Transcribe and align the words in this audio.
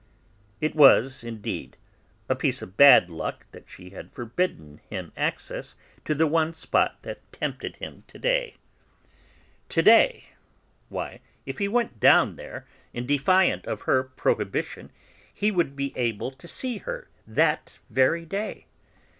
It 0.59 0.73
was, 0.75 1.23
indeed, 1.23 1.77
a 2.27 2.33
piece 2.35 2.63
of 2.63 2.75
bad 2.75 3.07
luck 3.11 3.45
that 3.51 3.69
she 3.69 3.91
had 3.91 4.11
forbidden 4.11 4.81
him 4.89 5.11
access 5.15 5.75
to 6.05 6.15
the 6.15 6.25
one 6.25 6.53
spot 6.53 7.03
that 7.03 7.19
tempted 7.31 7.75
him 7.75 8.03
to 8.07 8.17
day. 8.17 8.55
To 9.69 9.83
day! 9.83 10.29
Why, 10.89 11.19
if 11.45 11.59
he 11.59 11.67
went 11.67 11.99
down 11.99 12.35
there, 12.35 12.65
in 12.93 13.05
defiance 13.05 13.67
of 13.67 13.83
her 13.83 14.01
prohibition, 14.01 14.91
he 15.31 15.51
would 15.51 15.75
be 15.75 15.93
able 15.95 16.31
to 16.31 16.47
see 16.47 16.79
her 16.79 17.07
that 17.27 17.77
very 17.91 18.25
day! 18.25 18.65